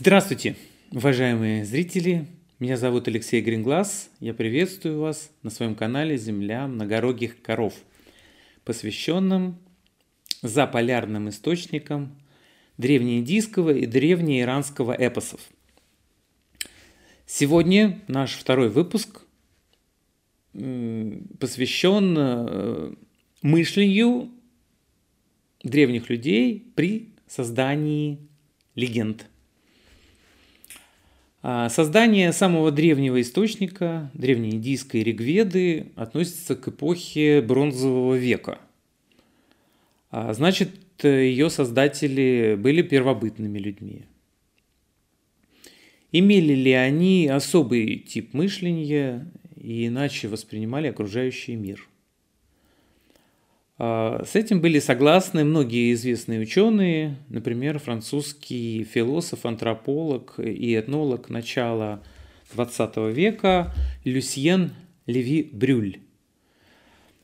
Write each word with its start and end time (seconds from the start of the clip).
Здравствуйте, 0.00 0.54
уважаемые 0.92 1.64
зрители! 1.64 2.28
Меня 2.60 2.76
зовут 2.76 3.08
Алексей 3.08 3.40
Гринглас. 3.40 4.10
Я 4.20 4.32
приветствую 4.32 5.00
вас 5.00 5.32
на 5.42 5.50
своем 5.50 5.74
канале 5.74 6.16
«Земля 6.16 6.68
многорогих 6.68 7.42
коров», 7.42 7.74
посвященном 8.62 9.58
заполярным 10.40 11.28
источникам 11.28 12.16
древнеиндийского 12.76 13.70
и 13.70 13.86
древнеиранского 13.86 14.92
эпосов. 14.92 15.40
Сегодня 17.26 18.00
наш 18.06 18.34
второй 18.34 18.68
выпуск 18.68 19.22
посвящен 20.52 22.14
э, 22.16 22.94
мышлению 23.42 24.30
древних 25.64 26.08
людей 26.08 26.72
при 26.76 27.14
создании 27.26 28.20
легенд. 28.76 29.26
А 31.40 31.68
создание 31.68 32.32
самого 32.32 32.72
древнего 32.72 33.20
источника, 33.20 34.10
древнеиндийской 34.14 35.02
Ригведы, 35.02 35.92
относится 35.94 36.56
к 36.56 36.68
эпохе 36.68 37.40
Бронзового 37.40 38.14
века. 38.14 38.58
А 40.10 40.32
значит, 40.34 40.70
ее 41.02 41.48
создатели 41.48 42.56
были 42.58 42.82
первобытными 42.82 43.58
людьми. 43.58 44.02
Имели 46.10 46.54
ли 46.54 46.72
они 46.72 47.28
особый 47.28 47.98
тип 47.98 48.34
мышления 48.34 49.30
и 49.56 49.86
иначе 49.86 50.26
воспринимали 50.28 50.88
окружающий 50.88 51.54
мир– 51.54 51.86
с 53.78 54.34
этим 54.34 54.60
были 54.60 54.80
согласны 54.80 55.44
многие 55.44 55.92
известные 55.92 56.40
ученые, 56.40 57.16
например, 57.28 57.78
французский 57.78 58.82
философ, 58.82 59.46
антрополог 59.46 60.34
и 60.40 60.74
этнолог 60.74 61.30
начала 61.30 62.02
XX 62.52 63.12
века 63.12 63.72
Люсьен 64.04 64.72
Леви 65.06 65.48
Брюль. 65.52 65.98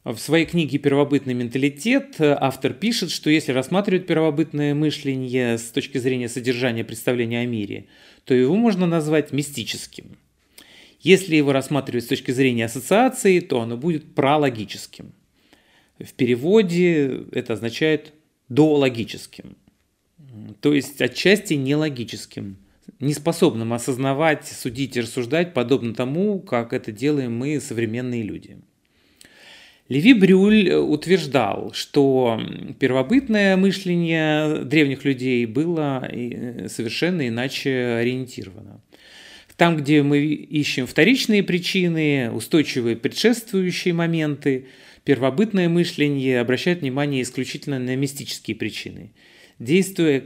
В 0.04 0.16
своей 0.18 0.46
книге 0.46 0.78
«Первобытный 0.78 1.34
менталитет» 1.34 2.16
автор 2.20 2.72
пишет, 2.72 3.10
что 3.10 3.30
если 3.30 3.50
рассматривать 3.50 4.06
первобытное 4.06 4.74
мышление 4.74 5.58
с 5.58 5.70
точки 5.70 5.98
зрения 5.98 6.28
содержания 6.28 6.84
представления 6.84 7.40
о 7.40 7.46
мире, 7.46 7.86
то 8.24 8.32
его 8.32 8.54
можно 8.54 8.86
назвать 8.86 9.32
мистическим. 9.32 10.18
Если 11.00 11.34
его 11.34 11.52
рассматривать 11.52 12.04
с 12.04 12.08
точки 12.08 12.30
зрения 12.30 12.66
ассоциации, 12.66 13.40
то 13.40 13.60
оно 13.60 13.76
будет 13.76 14.14
прологическим– 14.14 15.14
в 15.98 16.12
переводе 16.14 17.24
это 17.32 17.52
означает 17.52 18.12
доологическим, 18.48 19.56
то 20.60 20.74
есть 20.74 21.00
отчасти 21.00 21.54
нелогическим, 21.54 22.56
неспособным 23.00 23.72
осознавать, 23.72 24.46
судить 24.46 24.96
и 24.96 25.00
рассуждать, 25.00 25.54
подобно 25.54 25.94
тому, 25.94 26.40
как 26.40 26.72
это 26.72 26.92
делаем 26.92 27.36
мы, 27.36 27.60
современные 27.60 28.22
люди. 28.22 28.58
Леви 29.88 30.14
Брюль 30.14 30.72
утверждал, 30.72 31.72
что 31.74 32.40
первобытное 32.80 33.56
мышление 33.56 34.64
древних 34.64 35.04
людей 35.04 35.44
было 35.44 36.08
совершенно 36.68 37.28
иначе 37.28 37.98
ориентировано. 38.00 38.80
Там, 39.56 39.76
где 39.76 40.02
мы 40.02 40.20
ищем 40.24 40.86
вторичные 40.86 41.42
причины, 41.42 42.30
устойчивые 42.32 42.96
предшествующие 42.96 43.92
моменты, 43.94 44.66
первобытное 45.04 45.68
мышление 45.68 46.40
обращает 46.40 46.80
внимание 46.80 47.22
исключительно 47.22 47.78
на 47.78 47.94
мистические 47.94 48.56
причины, 48.56 49.12
действия, 49.58 50.24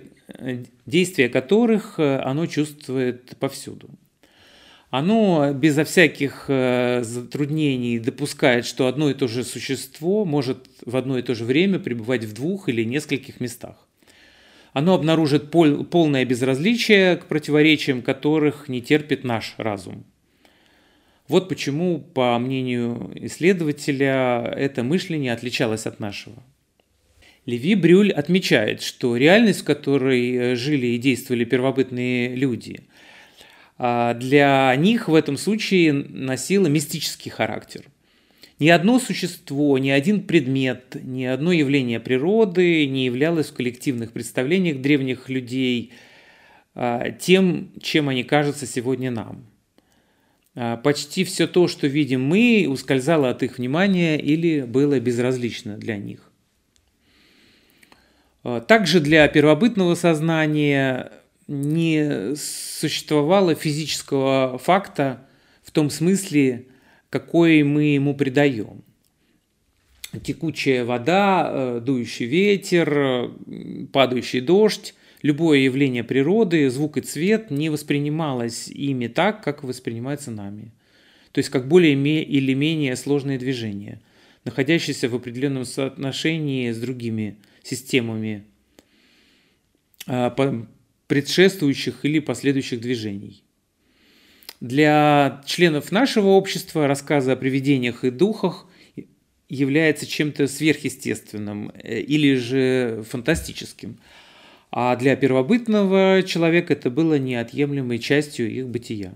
действия 0.86 1.28
которых 1.28 1.98
э, 1.98 2.18
оно 2.20 2.46
чувствует 2.46 3.36
повсюду. 3.38 3.90
Оно 4.90 5.52
безо 5.52 5.84
всяких 5.84 6.46
э, 6.48 7.02
затруднений 7.02 7.98
допускает, 7.98 8.64
что 8.64 8.86
одно 8.86 9.10
и 9.10 9.14
то 9.14 9.28
же 9.28 9.44
существо 9.44 10.24
может 10.24 10.66
в 10.86 10.96
одно 10.96 11.18
и 11.18 11.22
то 11.22 11.34
же 11.34 11.44
время 11.44 11.78
пребывать 11.78 12.24
в 12.24 12.32
двух 12.32 12.70
или 12.70 12.84
нескольких 12.84 13.40
местах. 13.40 13.86
Оно 14.72 14.94
обнаружит 14.94 15.50
пол, 15.50 15.84
полное 15.84 16.24
безразличие 16.24 17.16
к 17.16 17.26
противоречиям, 17.26 18.00
которых 18.00 18.68
не 18.68 18.80
терпит 18.80 19.24
наш 19.24 19.54
разум. 19.58 20.06
Вот 21.28 21.50
почему, 21.50 22.00
по 22.00 22.38
мнению 22.38 23.12
исследователя, 23.14 24.50
это 24.56 24.82
мышление 24.82 25.34
отличалось 25.34 25.86
от 25.86 26.00
нашего. 26.00 26.42
Леви 27.44 27.74
Брюль 27.74 28.12
отмечает, 28.12 28.82
что 28.82 29.16
реальность, 29.16 29.60
в 29.60 29.64
которой 29.64 30.34
э, 30.34 30.56
жили 30.56 30.86
и 30.88 30.98
действовали 30.98 31.44
первобытные 31.44 32.34
люди, 32.34 32.80
а, 33.76 34.14
для 34.14 34.74
них 34.76 35.08
в 35.08 35.14
этом 35.14 35.36
случае 35.36 35.92
носила 35.92 36.66
мистический 36.66 37.30
характер. 37.30 37.84
Ни 38.58 38.68
одно 38.70 38.98
существо, 38.98 39.78
ни 39.78 39.90
один 39.90 40.22
предмет, 40.22 40.96
ни 41.02 41.24
одно 41.24 41.52
явление 41.52 42.00
природы 42.00 42.86
не 42.86 43.04
являлось 43.04 43.48
в 43.48 43.54
коллективных 43.54 44.12
представлениях 44.12 44.80
древних 44.80 45.28
людей 45.28 45.92
а, 46.74 47.10
тем, 47.12 47.70
чем 47.80 48.08
они 48.08 48.24
кажутся 48.24 48.66
сегодня 48.66 49.10
нам– 49.10 49.44
почти 50.82 51.24
все 51.24 51.46
то, 51.46 51.68
что 51.68 51.86
видим 51.86 52.24
мы, 52.24 52.66
ускользало 52.68 53.30
от 53.30 53.42
их 53.42 53.58
внимания 53.58 54.18
или 54.18 54.62
было 54.62 54.98
безразлично 54.98 55.76
для 55.76 55.96
них. 55.96 56.28
А, 58.42 58.60
также 58.60 59.00
для 59.00 59.28
первобытного 59.28 59.94
сознания 59.94 61.12
не 61.46 62.34
существовало 62.34 63.54
физического 63.54 64.58
факта 64.58 65.26
в 65.62 65.70
том 65.70 65.90
смысле, 65.90 66.66
какой 67.10 67.62
мы 67.62 67.84
ему 67.94 68.14
придаем. 68.14 68.82
Текучая 70.24 70.84
вода, 70.84 71.50
э, 71.50 71.80
дующий 71.84 72.26
ветер, 72.26 73.30
падающий 73.92 74.40
дождь 74.40 74.94
любое 75.22 75.58
явление 75.60 76.04
природы, 76.04 76.70
звук 76.70 76.96
и 76.96 77.00
цвет 77.00 77.50
не 77.50 77.70
воспринималось 77.70 78.68
ими 78.68 79.08
так, 79.08 79.42
как 79.42 79.64
воспринимается 79.64 80.30
нами. 80.30 80.72
То 81.32 81.38
есть 81.38 81.50
как 81.50 81.68
более 81.68 81.94
или 82.22 82.54
менее 82.54 82.96
сложные 82.96 83.38
движения, 83.38 84.00
находящиеся 84.44 85.08
в 85.08 85.14
определенном 85.14 85.64
соотношении 85.64 86.70
с 86.70 86.78
другими 86.78 87.36
системами 87.62 88.44
а, 90.06 90.34
предшествующих 91.06 92.04
или 92.04 92.18
последующих 92.18 92.80
движений. 92.80 93.42
Для 94.60 95.42
членов 95.46 95.92
нашего 95.92 96.28
общества 96.28 96.88
рассказы 96.88 97.30
о 97.32 97.36
привидениях 97.36 98.04
и 98.04 98.10
духах 98.10 98.66
является 99.48 100.06
чем-то 100.06 100.48
сверхъестественным 100.48 101.70
э, 101.74 102.00
или 102.00 102.34
же 102.34 103.04
фантастическим– 103.08 103.98
а 104.70 104.94
для 104.96 105.16
первобытного 105.16 106.22
человека 106.22 106.74
это 106.74 106.90
было 106.90 107.18
неотъемлемой 107.18 107.98
частью 107.98 108.50
их 108.50 108.68
бытия. 108.68 109.14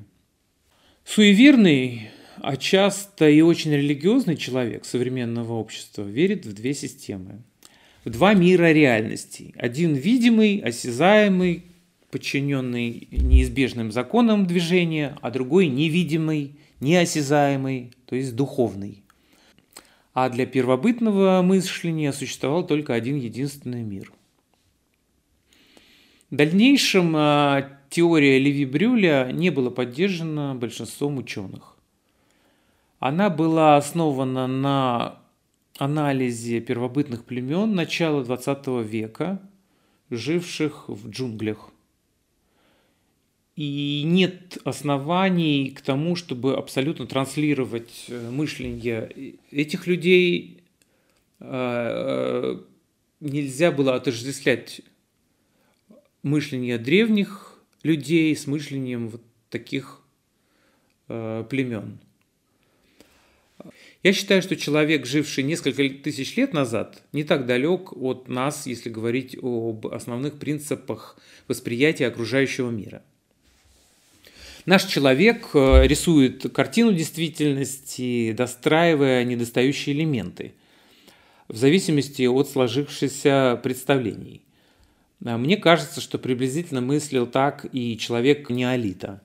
Суеверный, 1.04 2.10
а 2.36 2.56
часто 2.56 3.28
и 3.28 3.40
очень 3.42 3.72
религиозный 3.72 4.36
человек 4.36 4.84
современного 4.84 5.52
общества 5.54 6.02
верит 6.02 6.46
в 6.46 6.54
две 6.54 6.74
системы. 6.74 7.42
В 8.04 8.10
два 8.10 8.34
мира 8.34 8.72
реальностей. 8.72 9.54
Один 9.56 9.94
видимый, 9.94 10.58
осязаемый, 10.58 11.64
подчиненный 12.10 13.08
неизбежным 13.10 13.92
законам 13.92 14.46
движения, 14.46 15.16
а 15.20 15.30
другой 15.30 15.69
невидимый, 15.69 16.56
неосязаемый, 16.80 17.92
то 18.06 18.16
есть 18.16 18.34
духовный. 18.34 19.02
А 20.14 20.28
для 20.28 20.46
первобытного 20.46 21.43
мышления 21.43 22.12
существовал 22.12 22.66
только 22.66 22.94
один 22.94 23.16
единственный 23.16 23.82
мир– 23.82 24.12
в 26.32 26.37
дальнейшем 26.37 27.12
а, 27.14 27.79
теория 27.90 28.38
Леви 28.38 28.64
Брюля 28.64 29.29
не 29.32 29.50
была 29.50 29.70
поддержана 29.70 30.55
большинством 30.55 31.19
ученых. 31.19 31.76
Она 32.99 33.29
была 33.29 33.76
основана 33.76 34.46
на 34.46 35.19
анализе 35.76 36.62
первобытных 36.62 37.26
племен 37.26 37.75
начала 37.75 38.23
XX 38.23 38.82
века, 38.82 39.43
живших 40.08 40.88
в 40.88 41.11
джунглях. 41.11 41.70
И 43.55 44.02
нет 44.06 44.56
оснований 44.64 45.69
к 45.69 45.82
тому, 45.82 46.17
чтобы 46.17 46.56
абсолютно 46.56 47.06
транслировать 47.06 48.06
э, 48.08 48.31
мышление 48.31 49.37
этих 49.50 49.87
людей. 49.87 50.62
А, 51.40 52.55
э, 52.56 52.61
нельзя 53.20 53.70
было 53.70 53.96
отождествлять 53.96 54.81
мышление 56.22 56.78
древних 56.78 57.62
людей 57.82 58.34
с 58.36 58.46
мышлением 58.46 59.08
вот 59.08 59.22
таких 59.50 60.00
э, 61.08 61.44
племен. 61.48 61.98
Я 64.02 64.12
считаю, 64.12 64.42
что 64.42 64.56
человек, 64.56 65.06
живший 65.06 65.44
несколько 65.44 65.88
тысяч 65.88 66.36
лет 66.36 66.52
назад, 66.52 67.02
не 67.12 67.22
так 67.22 67.46
далек 67.46 67.92
от 67.92 68.28
нас, 68.28 68.66
если 68.66 68.90
говорить 68.90 69.36
об 69.40 69.86
основных 69.86 70.38
принципах 70.38 71.16
восприятия 71.46 72.08
окружающего 72.08 72.70
мира. 72.70 73.02
Наш 74.64 74.84
человек 74.84 75.50
э, 75.54 75.86
рисует 75.86 76.52
картину 76.52 76.92
действительности, 76.92 78.32
достраивая 78.32 79.24
недостающие 79.24 79.94
элементы 79.94 80.52
в 81.48 81.56
зависимости 81.56 82.22
от 82.22 82.48
сложившихся 82.48 83.60
представлений. 83.62 84.42
А 85.24 85.38
мне 85.38 85.56
кажется, 85.56 86.00
что 86.00 86.19
приблизительно 86.19 86.80
мыслил 86.80 87.26
так 87.26 87.66
и 87.72 87.96
человек 87.96 88.50
неолита. 88.50 89.22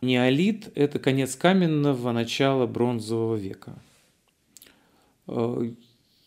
Неолит– 0.00 0.70
это 0.76 0.98
конец 1.00 1.34
каменного, 1.34 2.12
начала 2.12 2.66
бронзового 2.66 3.34
века. 3.34 3.74
Э, 5.26 5.70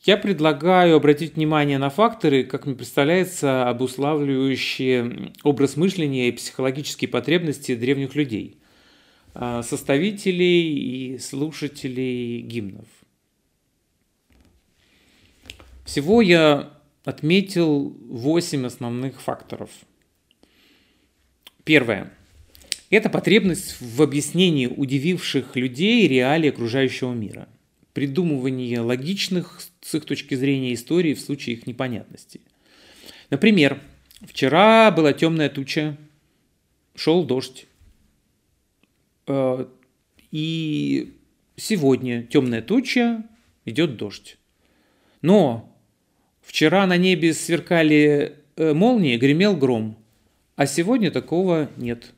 я 0.03 0.17
предлагаю 0.17 0.97
обратить 0.97 1.35
внимание 1.35 1.77
на 1.77 1.89
факторы, 1.89 2.43
как 2.43 2.65
мне 2.65 2.75
представляется, 2.75 3.69
обуславливающие 3.69 5.31
образ 5.43 5.77
мышления 5.77 6.27
и 6.27 6.31
психологические 6.33 7.07
потребности 7.07 7.75
древних 7.75 8.15
людей, 8.15 8.57
а, 9.33 9.61
составителей 9.61 11.13
и 11.13 11.17
слушателей 11.19 12.41
гимнов. 12.41 12.87
Всего 15.85 16.21
я 16.21 16.81
отметил 17.03 17.95
восемь 18.09 18.65
основных 18.65 19.21
факторов. 19.21 19.69
Первое. 21.63 22.12
Это 22.89 23.09
потребность 23.09 23.80
в 23.80 24.01
объяснении 24.01 24.68
удививших 24.68 25.56
людей 25.56 26.07
реалий 26.07 26.50
окружающего 26.50 27.13
мира– 27.13 27.48
придумывание 27.94 28.80
логичных 28.80 29.62
с 29.81 29.95
их 29.95 30.06
точки 30.06 30.36
зрения 30.36 30.74
истории 30.74 31.13
в 31.13 31.19
случае 31.19 31.56
их 31.56 31.68
непонятности. 31.68 32.42
Например, 33.30 33.81
вчера 34.21 34.92
была 34.92 35.13
темная 35.13 35.50
туча, 35.50 35.97
шел 36.95 37.24
дождь. 37.24 37.68
Э, 39.27 39.65
и 40.31 41.13
сегодня 41.56 42.24
темная 42.24 42.62
туча, 42.62 43.24
идет 43.65 43.97
дождь. 43.97 44.38
Но 45.21 45.70
вчера 46.41 46.85
на 46.88 46.97
небе 46.97 47.33
сверкали 47.33 48.35
э, 48.55 48.73
молнии, 48.73 49.17
гремел 49.17 49.55
гром, 49.55 49.97
а 50.55 50.65
сегодня 50.65 51.11
такого 51.11 51.69
нет. 51.77 52.13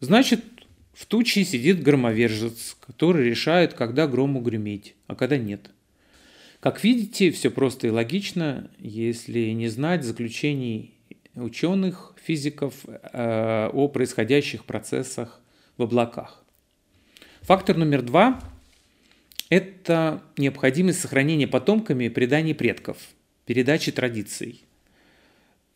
Значит, 0.00 0.44
в 0.92 1.06
туче 1.06 1.44
сидит 1.44 1.82
громовержец, 1.82 2.76
который 2.80 3.28
решает, 3.28 3.74
когда 3.74 4.06
грому 4.06 4.40
греметь, 4.40 4.94
а 5.06 5.14
когда 5.14 5.36
нет. 5.36 5.70
Как 6.60 6.82
видите, 6.82 7.30
все 7.30 7.50
просто 7.50 7.86
и 7.86 7.90
логично, 7.90 8.70
если 8.78 9.50
не 9.50 9.68
знать 9.68 10.04
заключений 10.04 10.94
ученых, 11.34 12.14
физиков 12.24 12.74
э, 12.86 13.68
о 13.72 13.88
происходящих 13.88 14.64
процессах 14.64 15.40
в 15.76 15.82
облаках. 15.82 16.44
Фактор 17.42 17.76
номер 17.76 18.02
два– 18.02 18.40
это 19.50 20.22
необходимость 20.36 21.00
сохранения 21.00 21.46
потомками 21.46 22.08
преданий 22.08 22.54
предков, 22.54 22.96
передачи 23.46 23.92
традиций. 23.92 24.64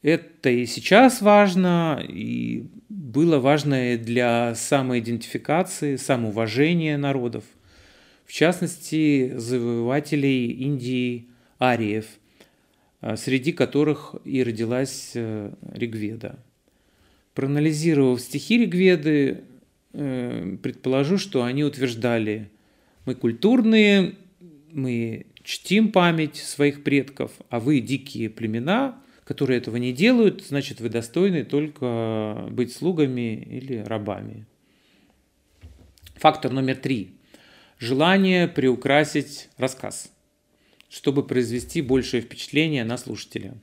Это 0.03 0.51
и 0.51 0.67
сейчас 0.67 1.21
важно, 1.23 2.03
и 2.07 2.67
было 2.89 3.39
важно 3.39 3.97
для 3.99 4.55
самоидентификации, 4.55 5.97
самоуважения 5.97 6.97
народов, 6.99 7.45
в 8.25 8.33
частности, 8.33 9.33
завоевателей 9.37 10.53
Индии 10.53 11.29
ариев, 11.59 12.07
а, 13.01 13.17
среди 13.17 13.53
которых 13.53 14.15
и 14.25 14.43
родилась 14.43 15.13
э, 15.15 15.53
Ригведа. 15.73 16.39
Проанализировав 17.35 18.21
стихи 18.21 18.59
Ригведы, 18.59 19.43
э, 19.93 20.57
предположу, 20.63 21.19
что 21.19 21.43
они 21.43 21.65
утверждали, 21.65 22.51
мы 23.05 23.15
культурные, 23.15 24.15
мы 24.73 25.27
чтим 25.43 25.93
память 25.93 26.37
своих 26.37 26.83
предков, 26.83 27.33
а 27.49 27.61
вы 27.61 27.81
дикие 27.81 28.31
племена– 28.31 29.03
которые 29.31 29.59
этого 29.59 29.77
не 29.77 29.93
делают, 29.93 30.45
значит, 30.45 30.81
вы 30.81 30.89
достойны 30.89 31.45
только 31.45 32.49
быть 32.51 32.73
слугами 32.73 33.37
или 33.37 33.77
рабами. 33.77 34.45
Фактор 36.17 36.51
номер 36.51 36.75
три. 36.75 37.15
Желание 37.79 38.49
приукрасить 38.49 39.49
рассказ, 39.57 40.11
чтобы 40.89 41.25
произвести 41.25 41.81
большее 41.81 42.23
впечатление 42.23 42.83
на 42.83 42.99
слушателя. 42.99 43.55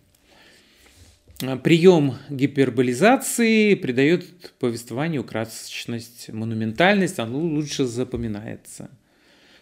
Прием 1.65 2.15
гиперболизации 2.29 3.73
придает 3.73 4.53
повествованию 4.59 5.25
красочность, 5.25 6.29
монументальность, 6.29 7.19
оно 7.19 7.39
лучше 7.39 7.83
запоминается. 7.83 8.89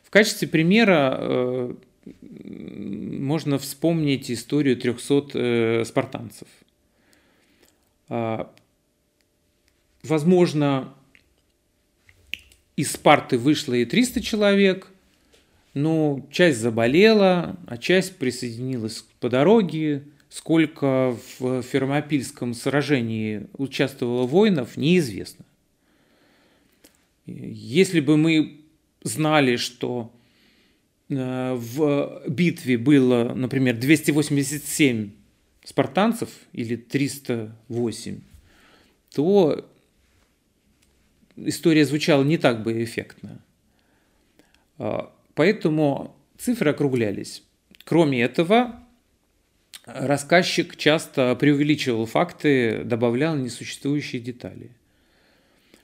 В 0.03 0.11
качестве 0.11 0.47
примера 0.47 1.17
э, 1.17 1.75
можно 2.21 3.57
вспомнить 3.57 4.29
историю 4.29 4.77
300 4.77 5.25
э, 5.33 5.85
спартанцев. 5.85 6.47
А, 8.09 8.53
возможно, 10.03 10.93
из 12.75 12.91
Спарты 12.91 13.37
вышло 13.37 13.73
и 13.73 13.85
300 13.85 14.21
человек, 14.21 14.91
но 15.73 16.25
часть 16.31 16.59
заболела, 16.59 17.57
а 17.67 17.77
часть 17.77 18.17
присоединилась 18.17 19.05
по 19.19 19.29
дороге. 19.29 20.03
Сколько 20.29 21.17
в 21.39 21.61
Фермопильском 21.61 22.53
сражении 22.53 23.47
участвовало 23.57 24.27
воинов, 24.27 24.75
неизвестно. 24.75 25.45
Если 27.25 28.01
бы 28.01 28.17
мы 28.17 28.61
знали, 29.01 29.55
что 29.55 30.11
в 31.09 32.23
битве 32.27 32.77
было, 32.77 33.33
например, 33.35 33.77
287 33.77 35.11
спартанцев 35.63 36.29
или 36.53 36.75
308, 36.75 38.21
то 39.13 39.69
история 41.35 41.85
звучала 41.85 42.23
не 42.23 42.37
так 42.37 42.63
бы 42.63 42.83
эффектно. 42.83 43.41
А, 44.77 45.13
поэтому 45.33 46.15
цифры 46.37 46.71
округлялись. 46.71 47.43
Кроме 47.83 48.21
этого, 48.23 48.79
рассказчик 49.85 50.75
часто 50.75 51.35
преувеличивал 51.35 52.05
факты, 52.05 52.83
добавлял 52.83 53.35
несуществующие 53.35 54.21
детали. 54.21 54.71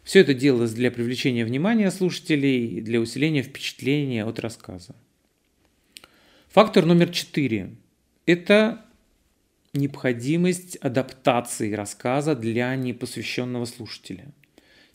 Все 0.03 0.21
это 0.21 0.33
делалось 0.33 0.73
для 0.73 0.89
привлечения 0.89 1.45
внимания 1.45 1.91
слушателей, 1.91 2.81
для 2.81 2.99
усиления 2.99 3.43
впечатления 3.43 4.25
от 4.25 4.39
рассказа. 4.39 4.95
Фактор 6.53 6.85
номер 6.85 7.11
четыре– 7.11 7.69
это 8.25 8.83
необходимость 9.71 10.75
адаптации 10.75 11.71
рассказа 11.71 12.35
для 12.35 12.75
непосвященного 12.75 13.63
слушателя, 13.63 14.25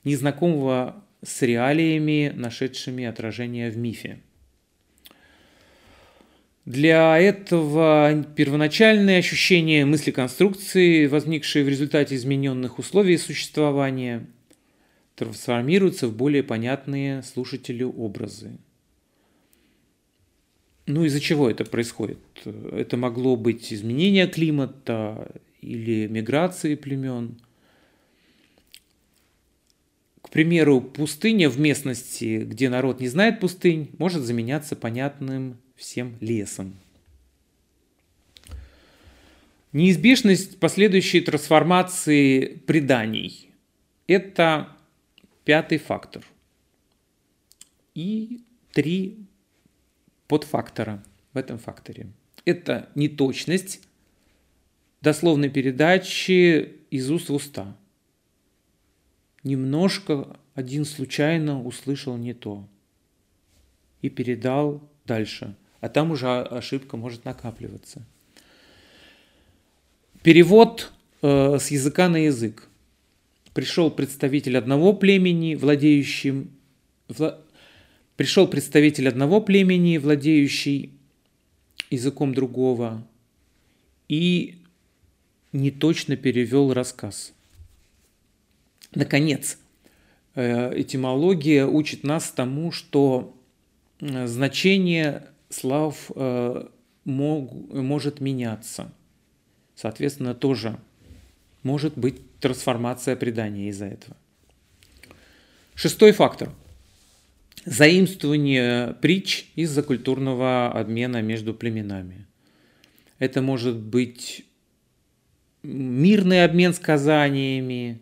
незнакомого 0.04 1.02
с 1.24 1.40
реалиями, 1.40 2.30
нашедшими 2.36 3.06
отражение 3.06 3.70
в 3.70 3.78
мифе. 3.78 4.18
Для 6.66 7.18
этого 7.18 8.22
первоначальные 8.36 9.20
ощущения 9.20 9.86
мысли 9.86 10.10
конструкции, 10.10 11.06
возникшие 11.06 11.64
в 11.64 11.70
результате 11.70 12.16
измененных 12.16 12.78
условий 12.78 13.16
существования, 13.16 14.26
трансформируются 15.14 16.06
в 16.08 16.14
более 16.14 16.42
понятные 16.42 17.22
слушателю 17.22 17.92
образы. 17.92 18.58
Ну, 20.86 21.04
из-за 21.04 21.20
чего 21.20 21.50
это 21.50 21.64
происходит? 21.64 22.18
Это 22.44 22.96
могло 22.96 23.36
быть 23.36 23.72
изменение 23.72 24.28
климата 24.28 25.32
или 25.60 26.06
миграции 26.06 26.76
племен. 26.76 27.40
К 30.22 30.30
примеру, 30.30 30.80
пустыня 30.80 31.50
в 31.50 31.58
местности, 31.58 32.44
где 32.44 32.68
народ 32.68 33.00
не 33.00 33.08
знает 33.08 33.40
пустынь, 33.40 33.90
может 33.98 34.22
заменяться 34.22 34.76
понятным 34.76 35.58
всем 35.74 36.16
лесом. 36.20 36.76
Неизбежность 39.72 40.58
последующей 40.60 41.20
трансформации 41.20 42.62
преданий– 42.66 43.50
это 44.06 44.68
пятый 45.44 45.78
фактор. 45.78 46.24
И 47.94 48.42
три 48.72 49.25
подфактора 50.28 51.02
в 51.32 51.38
этом 51.38 51.58
факторе. 51.58 52.08
Это 52.44 52.88
неточность 52.94 53.80
дословной 55.00 55.50
передачи 55.50 56.74
из 56.90 57.10
уст 57.10 57.28
в 57.28 57.34
уста. 57.34 57.76
Немножко 59.42 60.36
один 60.54 60.84
случайно 60.84 61.62
услышал 61.62 62.16
не 62.16 62.34
то 62.34 62.66
и 64.02 64.08
передал 64.08 64.82
дальше, 65.04 65.54
а 65.80 65.88
там 65.88 66.10
уже 66.10 66.42
ошибка 66.42 66.96
может 66.96 67.24
накапливаться. 67.24 68.04
Перевод 70.22 70.92
э, 71.22 71.58
с 71.58 71.70
языка 71.70 72.08
на 72.08 72.24
язык. 72.24 72.68
пришел 73.54 73.90
представитель 73.90 74.58
одного 74.58 74.92
племени, 74.92 75.54
владеющим... 75.54 76.50
Вла... 77.08 77.38
Пришел 78.16 78.48
представитель 78.48 79.08
одного 79.08 79.40
племени, 79.40 79.98
владеющий 79.98 80.92
языком 81.90 82.34
другого, 82.34 83.06
и 84.08 84.62
не 85.52 85.70
точно 85.70 86.16
перевел 86.16 86.72
рассказ. 86.72 87.34
Наконец, 88.94 89.58
э, 90.34 90.80
этимология 90.80 91.66
учит 91.66 92.04
нас 92.04 92.30
тому, 92.30 92.72
что 92.72 93.36
э, 94.00 94.26
значение 94.26 95.26
слов 95.50 96.10
э, 96.14 96.68
мог, 97.04 97.52
может 97.72 98.20
меняться. 98.20 98.92
Соответственно, 99.74 100.34
тоже 100.34 100.78
может 101.62 101.98
быть 101.98 102.16
трансформация 102.40 103.16
предания 103.16 103.68
из-за 103.68 103.86
этого. 103.86 104.16
Шестой 105.74 106.12
фактор. 106.12 106.50
Заимствование 107.64 108.94
притч 109.00 109.46
из-за 109.56 109.82
культурного 109.82 110.70
обмена 110.70 111.22
между 111.22 111.52
племенами. 111.54 112.26
Это 113.18 113.42
может 113.42 113.76
быть 113.76 114.44
мирный 115.62 116.44
обмен 116.44 116.74
сказаниями 116.74 118.00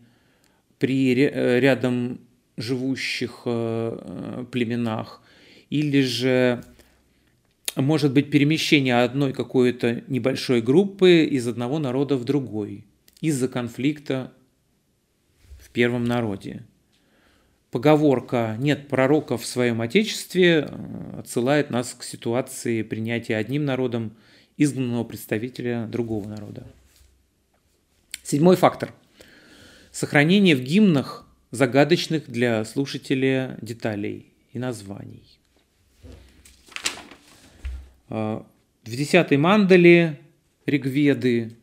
при 0.79 1.15
рядом 1.15 2.21
живущих 2.57 3.43
э, 3.47 4.45
племенах, 4.53 5.23
или 5.71 6.03
же 6.03 6.63
может 7.77 8.13
быть 8.13 8.31
перемещение 8.31 9.03
одной 9.03 9.33
какой-то 9.33 10.05
небольшой 10.07 10.61
группы 10.61 11.25
из 11.25 11.49
одного 11.49 11.79
народа 11.79 12.17
в 12.17 12.25
другой 12.25 12.85
из-за 13.21 13.49
конфликта 13.49 14.33
в 15.59 15.71
первом 15.71 16.05
народе. 16.05 16.65
Поговорка 17.75 18.57
«нет 18.61 18.87
пророка 18.87 19.37
в 19.37 19.45
своем 19.45 19.81
отечестве» 19.81 20.71
отсылает 21.19 21.71
нас 21.71 21.93
к 21.93 22.05
ситуации 22.05 22.83
принятия 22.83 23.35
одним 23.35 23.65
народом 23.65 24.13
изгнанного 24.57 25.03
представителя 25.03 25.89
другого 25.89 26.29
народа. 26.29 26.69
Седьмой 28.23 28.55
фактор. 28.55 28.95
Сохранение 29.91 30.55
в 30.55 30.61
гимнах 30.61 31.27
загадочных 31.51 32.31
для 32.31 32.65
слушателя 32.65 33.59
деталей 33.61 34.33
и 34.53 34.61
названий. 34.61 35.41
Э, 38.09 38.41
в 38.85 38.89
десятой 38.89 39.37
мандале 39.37 40.21
Ригведы 40.65 41.57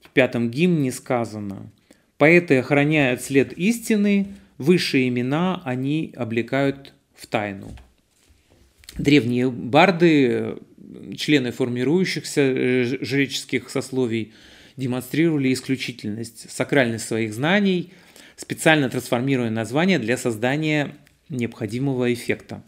в 0.00 0.10
пятом 0.10 0.48
гимне 0.48 0.92
сказано 0.92 1.72
«Поэты 2.18 2.58
охраняют 2.58 3.20
след 3.20 3.52
истины, 3.54 4.36
высшие 4.58 5.08
имена 5.08 5.62
они 5.64 6.12
облекают 6.16 6.92
в 7.14 7.26
тайну». 7.26 7.74
Древние 8.98 9.50
барды, 9.50 10.56
члены 11.16 11.50
формирующихся 11.50 12.40
э, 12.40 12.84
жреческих 12.84 13.70
сословий, 13.70 14.32
демонстрировали 14.76 15.52
исключительность, 15.52 16.50
сакральность 16.50 17.06
своих 17.06 17.32
знаний, 17.32 17.92
специально 18.36 18.88
трансформируя 18.88 19.50
названия 19.50 19.98
для 19.98 20.16
создания 20.16 20.96
необходимого 21.28 22.12
эффекта. 22.12 22.62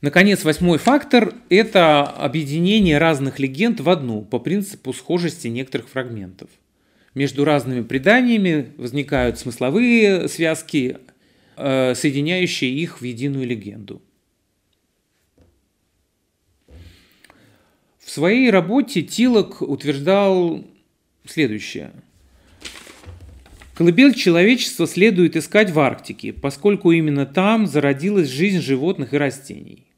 Наконец, 0.00 0.42
восьмой 0.42 0.78
фактор– 0.78 1.32
это 1.48 2.02
объединение 2.02 2.98
разных 2.98 3.38
легенд 3.38 3.80
в 3.80 3.88
одну 3.88 4.22
по 4.22 4.40
принципу 4.40 4.92
схожести 4.92 5.46
некоторых 5.46 5.88
фрагментов. 5.88 6.50
Между 7.14 7.44
разными 7.44 7.82
преданиями 7.82 8.72
возникают 8.78 9.38
смысловые 9.38 10.28
связки, 10.28 10.96
э, 11.56 11.94
соединяющие 11.94 12.70
их 12.70 13.00
в 13.00 13.04
единую 13.04 13.46
легенду. 13.46 14.00
В 17.98 18.10
своей 18.10 18.50
работе 18.50 19.02
Тилок 19.02 19.62
утверждал 19.62 20.64
следующее. 21.24 21.92
Колыбель 23.74 24.14
человечества 24.14 24.86
следует 24.86 25.36
искать 25.36 25.70
в 25.70 25.80
Арктике, 25.80 26.32
поскольку 26.32 26.92
именно 26.92 27.26
там 27.26 27.66
зародилась 27.66 28.28
жизнь 28.28 28.60
животных 28.60 29.14
и 29.14 29.18
растений. 29.18 29.91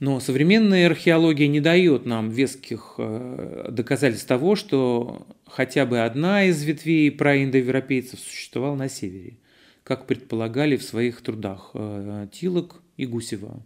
Но 0.00 0.18
современная 0.18 0.86
археология 0.86 1.46
не 1.46 1.60
дает 1.60 2.06
нам 2.06 2.30
веских 2.30 2.94
э, 2.96 3.68
доказательств 3.70 4.26
того, 4.26 4.56
что 4.56 5.26
хотя 5.46 5.84
бы 5.84 6.00
одна 6.00 6.44
из 6.44 6.62
ветвей 6.62 7.10
проиндоевропейцев 7.10 8.18
существовала 8.18 8.76
на 8.76 8.88
севере, 8.88 9.36
как 9.84 10.06
предполагали 10.06 10.76
в 10.78 10.82
своих 10.82 11.20
трудах 11.20 11.72
э, 11.74 12.28
Тилок 12.32 12.80
и 12.96 13.04
Гусева. 13.04 13.62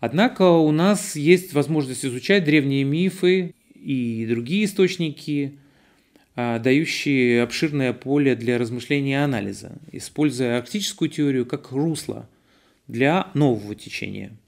Однако 0.00 0.50
у 0.50 0.70
нас 0.70 1.16
есть 1.16 1.54
возможность 1.54 2.04
изучать 2.04 2.44
древние 2.44 2.84
мифы 2.84 3.54
и 3.74 4.26
другие 4.28 4.66
источники, 4.66 5.58
э, 6.34 6.58
дающие 6.58 7.42
обширное 7.42 7.94
поле 7.94 8.34
для 8.36 8.58
размышления 8.58 9.12
и 9.12 9.24
анализа, 9.24 9.78
используя 9.92 10.58
арктическую 10.58 11.08
теорию 11.08 11.46
как 11.46 11.72
русло 11.72 12.28
для 12.86 13.30
нового 13.32 13.74
течения– 13.74 14.36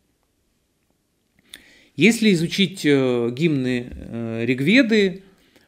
если 1.99 2.33
изучить 2.33 2.87
э, 2.87 3.29
гимны 3.33 3.89
э, 3.91 4.45
Ригведы, 4.45 5.25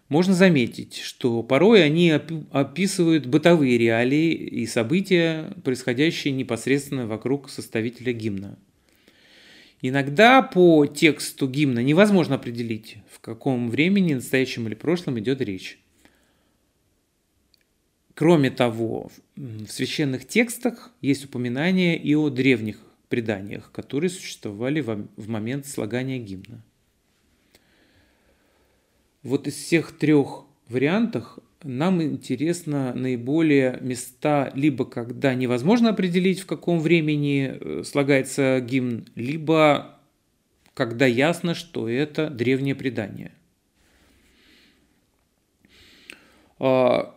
можно 0.08 0.32
заметить, 0.32 0.96
что 0.98 1.42
порой 1.42 1.82
они 1.84 2.12
описывают 2.52 3.26
бытовые 3.26 3.76
реалии 3.76 4.32
и 4.32 4.64
события, 4.66 5.52
происходящие 5.64 6.32
непосредственно 6.32 7.08
вокруг 7.08 7.50
составителя 7.50 8.12
гимна. 8.12 8.56
Иногда 9.82 10.40
по 10.42 10.86
тексту 10.86 11.48
гимна 11.48 11.80
невозможно 11.80 12.36
определить, 12.36 12.98
в 13.10 13.18
каком 13.18 13.68
времени, 13.68 14.14
настоящем 14.14 14.68
или 14.68 14.76
прошлом 14.76 15.18
идет 15.18 15.40
речь. 15.40 15.80
Кроме 18.14 18.52
того, 18.52 19.10
в 19.34 19.66
священных 19.66 20.28
текстах 20.28 20.92
есть 21.00 21.24
упоминания 21.24 21.96
и 21.98 22.14
о 22.14 22.30
древних 22.30 22.78
преданиях, 23.10 23.70
которые 23.72 24.08
существовали 24.08 24.80
в 24.80 25.28
момент 25.28 25.66
слагания 25.66 26.18
гимна. 26.18 26.64
Вот 29.22 29.46
из 29.46 29.54
всех 29.54 29.98
трех 29.98 30.44
вариантов 30.68 31.38
нам 31.62 32.02
интересно 32.02 32.94
наиболее 32.94 33.78
места, 33.82 34.50
либо 34.54 34.86
когда 34.86 35.34
невозможно 35.34 35.90
определить, 35.90 36.40
в 36.40 36.46
каком 36.46 36.80
времени 36.80 37.52
э, 37.52 37.82
слагается 37.84 38.60
гимн, 38.60 39.04
либо 39.14 39.98
когда 40.72 41.04
ясно, 41.04 41.54
что 41.54 41.86
это 41.86 42.30
древнее 42.30 42.74
предание. 42.74 43.32
А, 46.58 47.14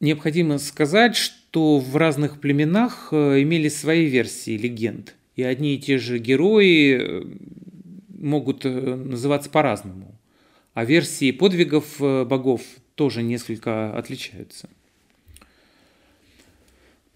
необходимо 0.00 0.58
сказать, 0.58 1.16
что 1.16 1.78
в 1.78 1.96
разных 1.96 2.40
племенах 2.40 3.08
э, 3.12 3.40
имелись 3.42 3.78
свои 3.78 4.06
версии 4.06 4.58
легенд– 4.58 5.14
и 5.36 5.42
одни 5.42 5.74
и 5.74 5.78
те 5.78 5.98
же 5.98 6.18
герои 6.18 6.98
э, 6.98 7.24
могут 8.08 8.64
э, 8.64 8.70
называться 8.70 9.50
по-разному. 9.50 10.18
А 10.72 10.84
версии 10.84 11.30
подвигов 11.30 12.00
э, 12.00 12.24
богов 12.24 12.62
тоже 12.94 13.22
несколько 13.22 13.94
отличаются. 13.94 14.68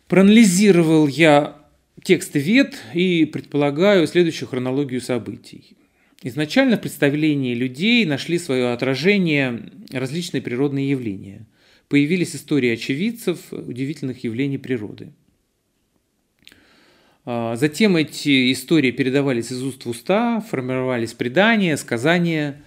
Проанализировал 0.07 1.07
я 1.07 1.57
тексты 2.03 2.39
Вет 2.39 2.77
и 2.95 3.25
предполагаю 3.25 4.07
следующую 4.07 4.49
хронологию 4.49 5.01
событий. 5.01 5.77
Изначально 6.23 6.77
в 6.77 6.83
представлении 6.83 7.55
людей 7.55 8.05
нашли 8.05 8.39
свое 8.39 8.73
отражение 8.73 9.71
различные 9.91 10.43
природные 10.43 10.91
явления. 10.91 11.47
Появились 11.89 12.37
истории 12.37 12.71
очевидцев 12.71 13.51
удивительных 13.51 14.23
явлений 14.25 14.59
природы– 14.59 15.15
затем 17.57 17.97
эти 17.97 18.53
истории 18.53 18.91
передавались 18.91 19.53
из 19.53 19.63
уст 19.63 19.85
в 19.85 19.91
уста, 19.91 20.41
формировались 20.41 21.13
предания, 21.13 21.77
сказания. 21.77 22.63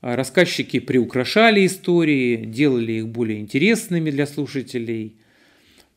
А, 0.00 0.16
рассказчики 0.16 0.80
приукрашали 0.80 1.66
истории, 1.66 2.44
делали 2.44 2.92
их 2.92 3.08
более 3.08 3.40
интересными 3.40 4.10
для 4.10 4.26
слушателей. 4.26 5.16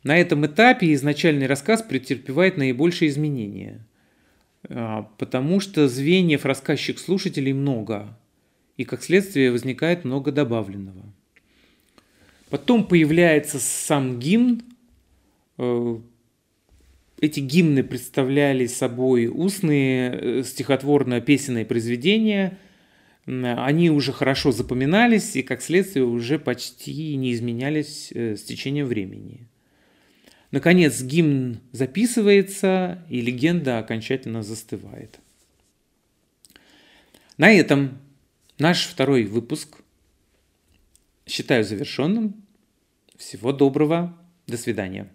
На 0.03 0.17
этом 0.17 0.45
этапе 0.45 0.93
изначальный 0.93 1.47
рассказ 1.47 1.81
претерпевает 1.81 2.57
наибольшие 2.57 3.09
изменения, 3.09 3.85
а, 4.69 5.09
потому 5.17 5.59
что 5.59 5.87
звеньев 5.87 6.45
рассказчик-слушателей 6.45 7.53
много, 7.53 8.17
и 8.75 8.83
как 8.83 9.03
следствие 9.03 9.51
возникает 9.51 10.03
много 10.03 10.31
добавленного. 10.31 11.03
Потом 12.49 12.85
появляется 12.85 13.59
сам 13.59 14.19
гимн, 14.19 14.61
э, 15.57 15.97
эти 17.23 17.39
гимны 17.39 17.83
представляли 17.83 18.65
собой 18.65 19.27
устные 19.27 20.11
э, 20.11 20.43
стихотворно-песенные 20.43 21.65
произведения, 21.65 22.57
они 23.25 23.89
уже 23.89 24.11
хорошо 24.11 24.51
запоминались 24.51 25.37
и, 25.37 25.41
как 25.41 25.61
следствие, 25.61 26.03
уже 26.03 26.37
почти 26.37 27.15
не 27.15 27.31
изменялись 27.31 28.11
э, 28.11 28.35
с 28.35 28.43
течением 28.43 28.87
времени. 28.87 29.47
Наконец, 30.51 31.01
гимн 31.01 31.61
записывается, 31.71 33.01
и 33.09 33.21
легенда 33.21 33.79
окончательно 33.79 34.43
застывает. 34.43 35.21
На 37.37 37.53
этом 37.53 37.99
наш 38.59 38.85
второй 38.85 39.23
выпуск 39.23 39.77
считаю 41.25 41.63
завершенным. 41.63 42.43
Всего 43.17 43.53
доброго. 43.53 44.17
До 44.45 44.57
свидания. 44.57 45.09